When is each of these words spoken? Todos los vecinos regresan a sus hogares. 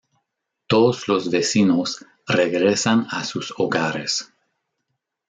Todos 0.65 1.07
los 1.07 1.29
vecinos 1.29 2.03
regresan 2.27 3.05
a 3.11 3.23
sus 3.23 3.53
hogares. 3.59 4.33